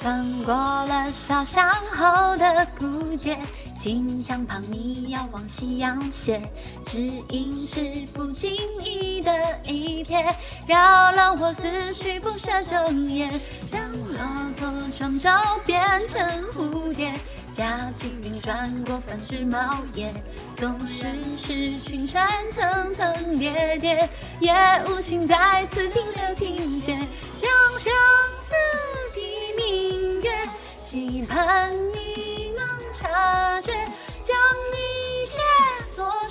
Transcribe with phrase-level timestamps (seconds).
[0.00, 3.36] 穿过了小巷后的古街，
[3.76, 6.40] 金江旁你遥望夕阳斜，
[6.86, 8.50] 只因是不经
[8.82, 9.30] 意的
[9.66, 10.34] 一瞥，
[10.66, 13.30] 扰乱我思绪不舍昼夜。
[13.70, 14.18] 当骆
[14.58, 17.12] 驼双脚变成蝴蝶，
[17.52, 20.10] 夹紧云转过繁枝茂叶，
[20.56, 24.08] 总是是群山层层叠叠，
[24.40, 24.54] 也
[24.88, 26.98] 无心在此停留停歇，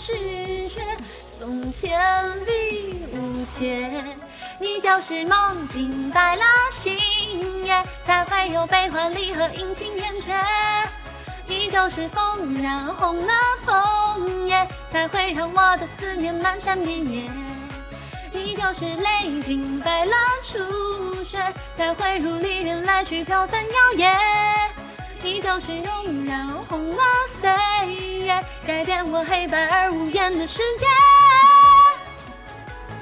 [0.10, 0.82] 知觉，
[1.40, 2.00] 送千
[2.48, 4.04] 里无邪。
[4.60, 6.98] 你就是梦境白了星
[7.64, 10.34] 月，才会有悲欢离合阴晴圆缺。
[11.48, 17.30] 你就是风染红了枫叶，才会让我的思念漫山遍野。
[18.32, 21.38] 你就是泪浸白了初雪，
[21.76, 24.18] 才会如离人来去飘散摇曳。
[25.22, 27.50] 你就是容染红了岁
[28.66, 30.86] 改变我黑白而无言的世界。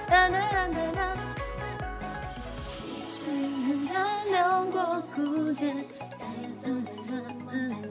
[0.07, 1.15] 哒哒哒哒哒，
[3.15, 3.95] 时间
[4.31, 5.73] 流过古街。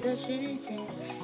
[0.07, 0.75] 的世界，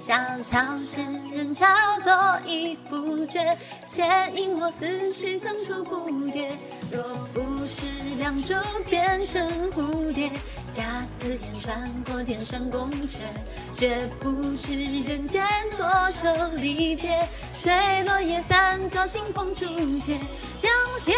[0.05, 1.01] 小桥是
[1.33, 1.67] 人桥，
[2.03, 2.13] 做
[2.45, 6.59] 一不绝，牵引我思绪层出不穷。
[6.91, 7.87] 若不是
[8.19, 8.55] 两株
[8.87, 10.29] 变成蝴蝶，
[10.73, 13.19] 夹刺眼穿过天山宫阙，
[13.83, 15.45] 绝不知人间
[15.77, 17.29] 多愁离别。
[17.61, 17.73] 吹
[18.05, 19.67] 落叶散，走清风竹
[19.99, 20.17] 节，
[20.61, 21.13] 将相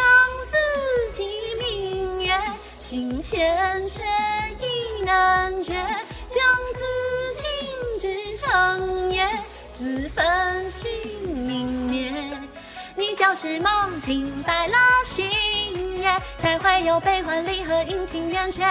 [0.46, 1.26] 思寄
[1.58, 2.32] 明月，
[2.78, 5.74] 心牵却意难决。
[5.74, 6.42] 将
[6.74, 6.80] 自
[7.34, 9.28] 情至长夜，
[9.76, 10.90] 自焚心
[11.28, 12.10] 明灭。
[12.96, 14.74] 你就是梦境白了
[15.04, 15.28] 心
[15.98, 16.08] 月，
[16.38, 18.64] 才会有悲欢离合阴晴圆缺。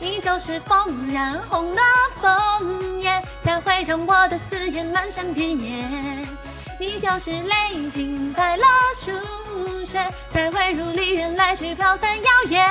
[0.00, 1.80] 你就是风染红了
[2.20, 2.51] 枫
[3.42, 5.86] 才会让我的思念漫山遍野。
[6.78, 8.64] 你就是泪浸白了
[9.00, 9.98] 初雪，
[10.30, 12.68] 才会如离人来去飘散摇曳。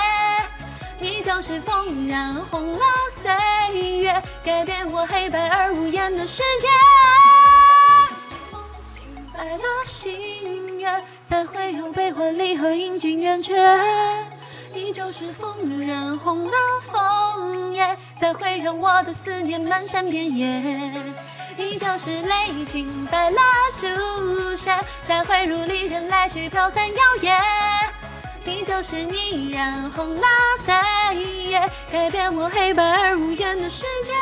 [1.00, 3.31] 你就是风染红了岁
[3.97, 6.68] 月，改变我黑白而无言的世界。
[9.34, 13.56] 白了心月，才会有悲欢离合阴晴圆缺。
[14.74, 16.52] 你就是风染红了
[16.82, 20.46] 枫叶，才会让我的思念漫山遍野。
[21.58, 23.38] 你就是泪浸白了
[23.78, 24.72] 初雪，
[25.06, 27.38] 才会如离人来去飘散摇曳。
[28.44, 30.28] 你就是你染红了
[30.64, 30.74] 岁
[31.50, 31.59] 月，
[31.92, 34.14] 改变我黑白而无言的世界。